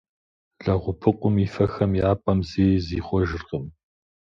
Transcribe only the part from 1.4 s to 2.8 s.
и фэхэм я пӏэм зэи